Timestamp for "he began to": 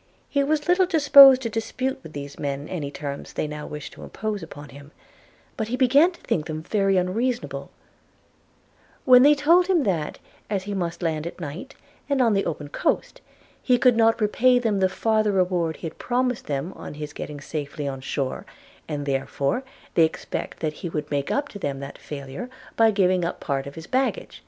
5.68-6.20